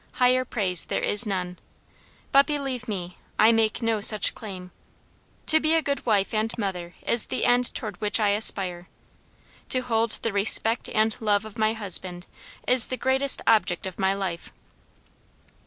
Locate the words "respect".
10.33-10.89